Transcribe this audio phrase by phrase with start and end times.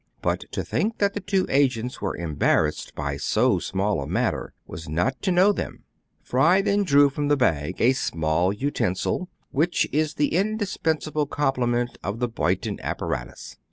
[0.23, 4.55] But to think that the two agents were embar rassed by so small a matter
[4.65, 5.83] was not to know them.
[6.23, 12.17] Fry then drew from the bag a small utensil, which is the indispensable complement of
[12.17, 13.57] the Boyton apparatus.